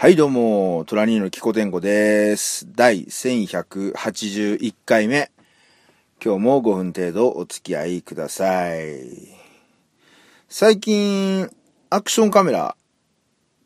[0.00, 2.68] はい、どうも、トラニーのキコテンコです。
[2.72, 5.32] 第1181回目。
[6.24, 9.10] 今日も5分程度お付き合いください。
[10.48, 11.50] 最近、
[11.90, 12.76] アクションカメラ。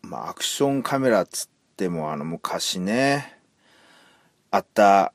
[0.00, 3.38] まあ、アクションカメラつっても、あの、昔ね、
[4.50, 5.12] あった、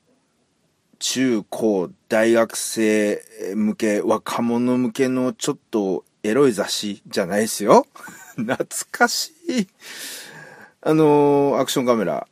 [1.00, 3.20] 中高大学生
[3.56, 7.86] 向け、若者向けのちょっとエロい雑誌じゃないですよ。
[8.38, 8.56] 懐
[8.92, 9.66] かしい。
[10.80, 12.28] あのーアクションカメラ。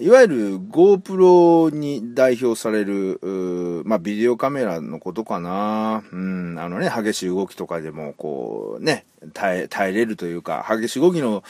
[0.00, 3.20] いわゆる GoPro に代表される、
[3.84, 6.02] まあ、ビデオカメラのことかな。
[6.10, 11.44] うん、あのね、激しい動きとかでも、こう、ね、耐え、耐えれるというか、激しい動きの、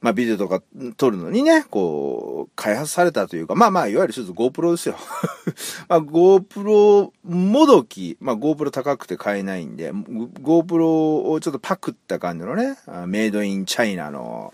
[0.00, 0.62] まあ、ビデオとか
[0.96, 4.96] 撮るのにね、こう、開発されたというか、まあまあ、いわゆる一つ GoPro ですよ。
[5.88, 14.52] まあ、GoPro もどき、まあ、GoPro 高くて買えないんで、GoPro をちょっとパクった感じのね、メイドインチャイナの、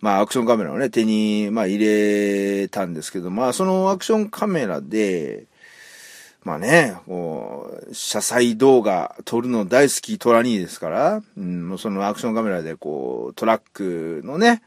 [0.00, 5.46] まあ、アクションカメラをね、手に、まあ、入れたんですけど、まあ、そのアクションカメラで、
[6.44, 14.62] まあね、こう、車載動画撮るの大好きトラニーですから、うん、そのアクションカメラでこう、トラックのね、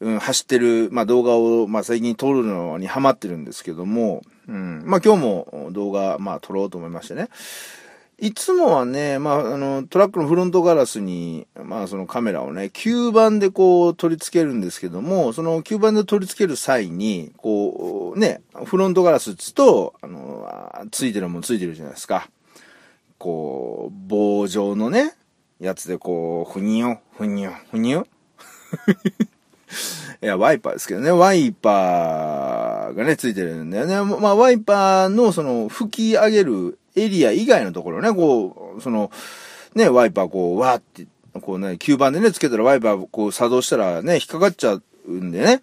[0.00, 7.28] うん、走ってる、まあ動画を、まあ最近撮るのにハマってるんですけども、うん、まあ今日も動画、まあ撮ろうと思いましてね。
[8.20, 20.46] いつもはね、まあ、あの、トラックのフロントガラスに、まあ、そのカメラをね、吸盤でこう取り付けるんですけども、その吸盤で取り付ける際に、こう、ね、フロントガラスっつと、あの、
[20.90, 22.28] ついてるもんついてるじゃないですか。
[23.16, 25.14] こう、棒状のね、
[25.58, 28.06] やつでこう、ふにょ、ふにょ、ふにょ。
[30.22, 33.94] いや、ワイパーですけどね、ワイパーがね、ついてるんだよね。
[34.20, 39.10] まあ、ワイパーのその、吹き上げるエリア以外のところね、こう、その、
[39.74, 41.06] ね、ワイパーこう、わーって、
[41.40, 45.62] こうね、吸盤でね、つけたらワイパーこう作動したらね、引っかかっちゃうんでね。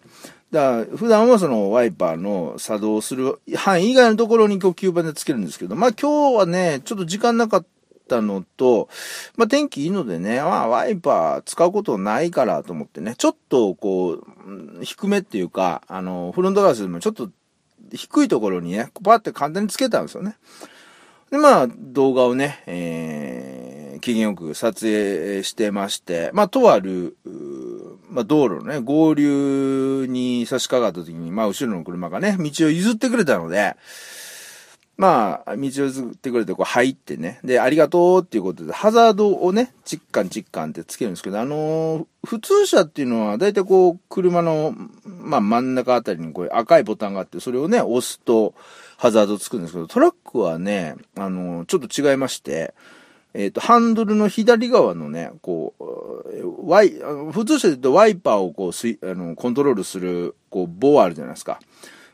[0.52, 7.66] だから、普段はそのワイパーの作動する範囲以外のところにこう吸盤でつけるんですけど、まあ今日はね、ちょっと時間なかっ
[8.08, 8.87] たのと、
[9.36, 14.23] まあ天気いいのでね、まあワイパー使うことないからと思ってね、ちょっとこう、
[14.83, 17.30] 低めっていうか、あの、フロントガラスでもちょっと
[17.92, 20.37] 低いところにね、パーって簡単につけたんですよね。
[21.32, 27.17] で、まあ、動画をね、えー、機嫌よく撮影してまして、まあ、とある、
[28.10, 33.76] まあ、道路のね、合流に差し掛かった時に、まあ、後ろの車がね、道を譲ってくれたので、
[34.95, 48.54] まあ、道を譲ってくれて、こう入ってね、で、ありがとうっていうことで、ハザードをね、チッカンチッカンってつけるんですけど、あのー普通車っていうのは、だいたいこう、車の、まあ、真ん中あたりにこう赤いボタンがあって、それをね、押すと、
[48.98, 52.74] ハザードつくんですけど、トラックはね、あのちょっと違いまして、
[53.34, 56.90] えっ、と、ハンドルの左側のね、こう、ワイ、
[57.32, 61.60] 普通車で言うとワイパーをこう、スイあの、コントロールする、こう、棒あるじゃないですか。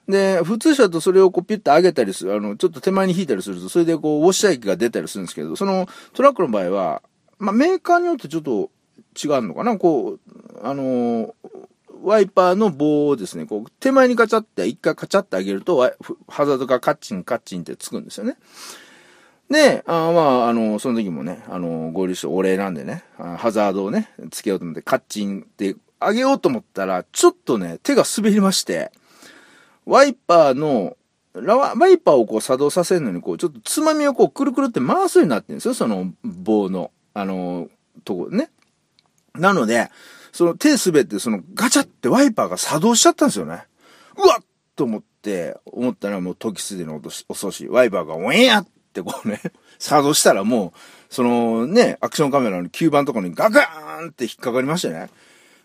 [0.09, 7.01] で、普通車とそれをこうピュッと上げたりする、あの、ちょっと手前に引いたりすると、それでこう、ウォッシャー液が出たりするんですけど、そのトラックの場合は、
[7.39, 8.69] まあ、メーカーによってちょっと
[9.15, 10.19] 違うのかなこう、
[10.61, 11.33] あのー
[12.03, 15.77] ワイパーの棒をですね、こう、手前にカチャって、一回カチャってあげると、
[16.27, 18.35] ハザードがカッチンカッチンってつくんですよね。
[19.49, 28.91] で、あまあ、あの、その時もね、あの、合流してお礼なんでね、ハザードをね、つけようと思って、カッチンってあげようと思ったら、ちょっとね、手が滑りまして、
[29.85, 30.97] ワイパーの、
[31.33, 37.69] ラワワイパーをこう作動させるのに、こう、ちょっとつまみをこう、くるくるって回すようになってるんですよ、その棒の、あの、
[38.03, 38.51] とこね。
[39.35, 39.89] なので、
[40.33, 43.63] その手滑って、そのガチャってワイパーが作動しちゃったんですよね。
[44.17, 44.45] うわっ
[44.75, 49.39] と思って、思ったらもう時すでに遅し、ワイパーがウェーやってこうね、
[49.77, 55.09] 作動したらもう、そのね、アクションカメラの吸盤とかにガガーンって引っかかりましてね。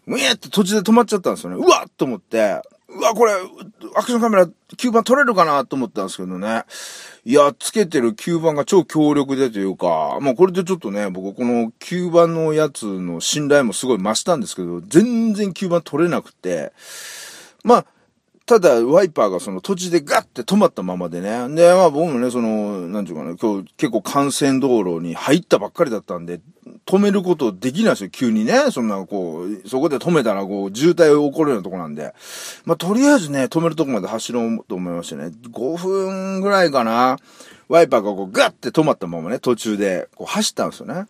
[0.06, 1.56] ウェーって途中で止まっちゃったんですよね。
[1.56, 3.32] うわっと思って、うわ、これ、
[3.97, 6.65] アクションカメラ吸盤取れるかなと思ったんですけどね。
[7.26, 16.73] いや、つけてる吸盤が超強力でというか、まあこれでちょっとね、僕この吸盤のやつの信頼もすごい増したんですけど、全然吸盤取れなくて、
[17.62, 17.87] まあ、
[18.49, 21.55] ただ、ワイパーがその土地でガッて止まったままでね。
[21.55, 26.41] で、まあ僕もね、その、なんていうかな、今日結構幹線道路に入ったばっかりだったんで、
[26.87, 28.71] 止めることできないですよ、急にね。
[28.71, 32.15] そんな、こう、そこで止めたら、こう、渋滞起こるようなとこなんで。
[32.65, 35.31] まあとりあえずね、止めるとこまで走ろうと思いましてね。
[35.53, 37.19] 5分ぐらいかな。
[37.69, 41.05] ワイパーがこう、ガッて止まったままね、途中で、こう、走ったんですよね。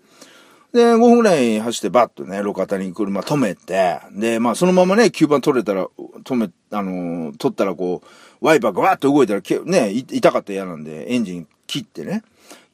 [0.72, 5.86] で、5分ぐらい走ってバッとね、路肩に車止めて、で、まあそのままね、吸盤取れたら、
[6.24, 12.22] 止め、あのー取ったらこう、ワイパーがわーっと動いたら、ね、痛かったら嫌なんで、エンジン切ってね。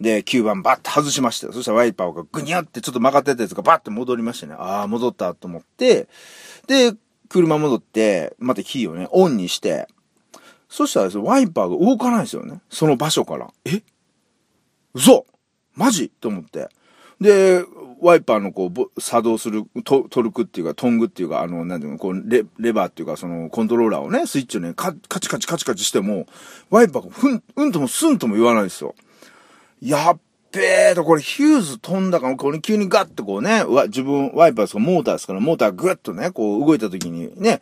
[0.00, 1.52] で、吸盤バッと外しました。
[1.52, 4.54] そしたらワイパーがグニャってちょっと曲がってたやつがバッと戻りましてね。
[4.58, 6.08] ああ、戻ったと思って、
[6.66, 6.94] で、
[7.28, 9.86] 車戻って、またキーをね、オンにして、
[10.68, 12.60] そしたらですね、ワイパーが動かないんですよね。
[12.68, 13.48] その場所から。
[13.64, 13.82] え
[14.92, 15.26] 嘘
[15.74, 16.68] マジと思って。
[17.20, 17.64] で、
[18.00, 26.26] ワイパーのこう、作動するトトルクっていうか、トングっていうか、あの、なんていうの、こうレ、レバーっていうか、その、コントローラーをね、スイッチをね、カチカチカチカチしても、
[26.70, 28.94] ワイパーがふん、うんともすんとも言わないですよ。
[29.80, 30.18] やっ
[30.54, 37.60] べーと、これヒューズ飛んだかも、これ急にガッとこうね、わ自分、ワイパーですかモーターですから、モーターグッとね、こう動いた時にね、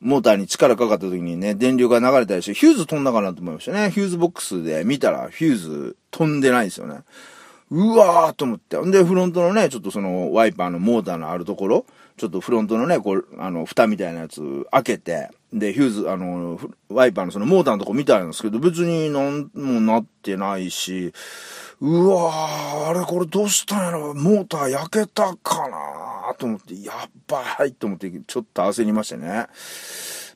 [0.00, 3.90] モーターに力かかった時にね、電流が流れたりして、ヒューズ飛んだかなと思いましたね。
[3.90, 7.00] ヒューズボックスで見たら、ヒューズ飛んでないですよね。
[7.70, 8.78] うわーと思って。
[8.78, 21.12] んで、フロントのね、ちょっとその、ワイパーのモーターのあるところ、ちょっとフロントのね、こう、あの、蓋みたいなやつ開けて、で、ヒューズ、あの、ワイパーのそのモーターのとこ見たんですけど、別になんもなってないし、
[21.80, 29.46] うわー、あれこれどうしたんやろモーター焼けたかなと思って、やっばいと思って、ちょっと焦りましてね。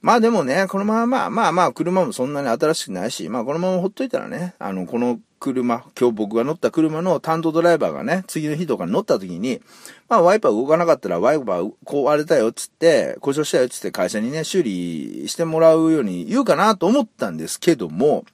[0.00, 9.60] まあでもね、このまま、まあまあまあ、車もそんなに新しくないし、まあこのままほっといたらね、あの、この車、今日僕が乗った車の担当ドライバーがね、次の日とかに乗った時に、
[10.08, 18.24] まあワイパー動かなかったらワイパー壊れたよっつって、故障したよっつって会社にね、修理してもらうように言うかなと思ったんですけども、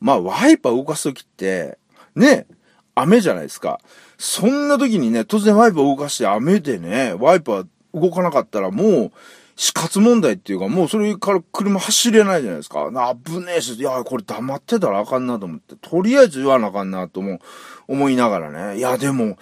[0.00, 1.78] まあワイパー動かす時って、
[2.14, 2.46] ね、
[2.94, 3.80] 雨じゃないですか。
[4.18, 9.12] そんな時にね、突然ワイパー動かして雨でね、ワイパー動かなかったらもう、
[9.56, 12.90] 死活問題っていうか、もうそれから車走れないじゃないですか。
[13.24, 17.40] 危ねえし、いや、これ黙ってたらあかんなと思って、とりあえず言わなあかんなとも
[17.86, 18.78] 思いながらね。
[18.78, 19.36] いや、でも、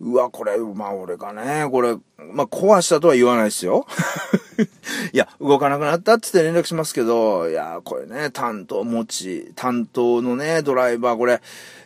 [0.00, 1.94] うわ、これ、まあ俺がね、これ、
[2.32, 3.86] まあ壊したとは言わないですよ。
[5.12, 11.40] いや、動かなくなったってって連絡しますけど、いや、これね、担当持ち、担当のね、ドライバー、これ、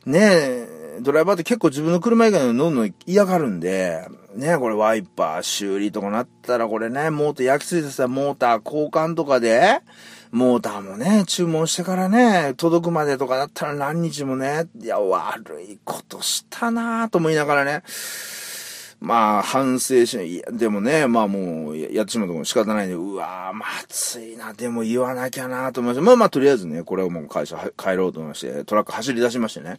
[0.07, 0.67] ね
[1.01, 9.81] ドライバーって結構自分の車以外の乗るの嫌がるんで、ねこれワイパー修理とかなったらこれね、モーター焼き付いてさ、モーター交換とかで、
[10.31, 17.83] モーターもね、注文してからね、届くまでとかだったら何日もね、いや、悪いことしたなぁと思いながらね、
[19.01, 20.45] まあ、反省しないや。
[20.51, 26.07] でもね、まあもう、やってしまうとも仕方ないんで、うわぁ、まずいな、でも言わなきゃなと思いました。
[26.07, 29.77] まあまあ、とりあえずね、これをもう会社帰ろうと思いまして、トラック走り出しましてね。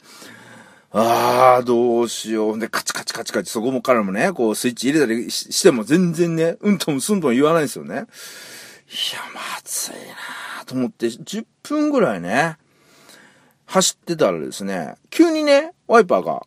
[0.92, 2.60] ああ、どうしよう。
[2.60, 7.96] で、カチカチカチカチ、そこもからもね、こう、スイッチ入れたりしても全然ね、うんともすんとも言わないんですよね。
[7.96, 8.06] いや、
[9.34, 9.96] まずい
[10.58, 12.58] なと思って、10分ぐらいね、
[13.66, 16.44] 走ってたらですね、急にね、ワイパーが、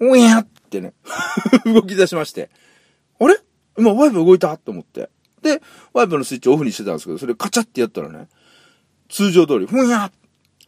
[0.00, 0.92] おやってね、
[1.64, 2.50] 動き出しまして、
[3.20, 3.38] あれ？
[3.78, 4.56] 今ワイパー動いた？
[4.58, 5.08] と思って。
[5.40, 5.62] で、
[5.92, 8.28] ワイパーのスイッチオフにしてたんですけど、それカチャってやったらね、
[9.08, 10.10] 通常通り、ふんや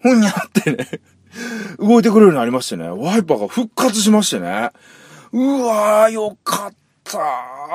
[0.01, 0.87] ふんやってね
[1.79, 4.71] 動いてくれるようになりましてね、ワイパーが復活しましてね、
[5.33, 6.75] うわー、よかっ
[7.05, 7.19] た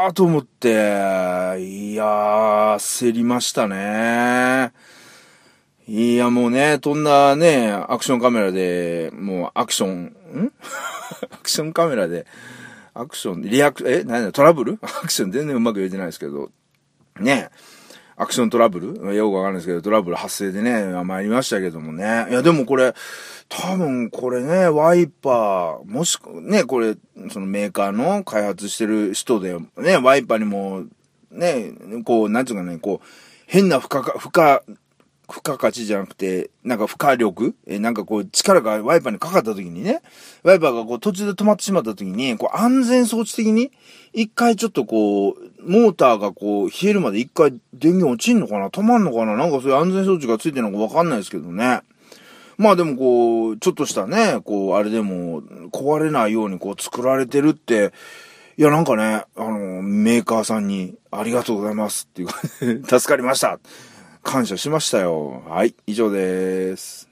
[0.10, 4.72] ーと思って、いやー、焦りましたね。
[5.88, 10.54] いや、もうね、そんなね、アクションカメラで、もうアクション、ん？
[11.32, 12.26] アクションカメラで、
[12.94, 14.80] アクション、リアク、え何だ、トラブル？
[14.84, 16.50] アクション全然うまく言えてないですけど、
[17.20, 17.50] ね。
[18.22, 19.16] アクショントラブル？
[19.16, 22.28] よくわかんないですけど、トラブル発生でね、参りましたけどもね。
[22.30, 22.94] いや、でもこれ、
[23.50, 26.96] 多分これね、ワイパー、もしくね、これ、
[27.32, 30.84] そのメーカーの開発してる人で、ね、ワイパーにも、
[31.32, 31.72] ね、
[32.06, 33.08] こう、なんつうかね、こう、
[33.48, 34.60] 変な負荷、負荷、
[35.32, 37.56] 付加価値じゃなくて、なんか負荷力？
[37.66, 40.02] え、なんかこう力がワイパーにかかった時にね、
[40.44, 43.72] ワイパーがこう途中で止まってしまった時に、こう安全装置的に、
[44.14, 45.36] 一回ちょっとこう、
[45.66, 48.70] モーターがこう冷えるまで一回電源落ちんのかな？
[48.70, 49.36] 止まんのかな？
[49.36, 51.82] なんかそういう安全装置がついてるのかわかんないですけどね。
[52.58, 57.94] まあでもこう、ちょっとしたね、こう、あれでも壊れないようにこう作られてるって、
[58.58, 62.40] いやなんかね、あの、メーカーさんにありがとうございますっていうか
[63.00, 63.60] 助かりました。
[64.24, 65.44] 感謝しましたよ。
[65.48, 67.11] はい、以上です。